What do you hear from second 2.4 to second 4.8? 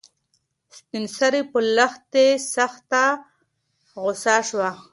سخته غوسه شوه.